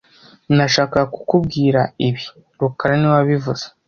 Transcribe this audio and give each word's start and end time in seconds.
Nashakaga 0.55 1.05
kukubwira 1.13 1.81
ibi 2.07 2.23
rukara 2.59 2.93
niwe 2.97 3.13
wabivuze 3.17 3.65